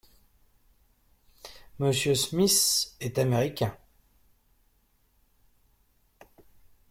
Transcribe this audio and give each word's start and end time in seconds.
Monsieur 1.77 2.15
Smith 2.15 2.95
est 2.99 3.19
américain? 3.19 3.77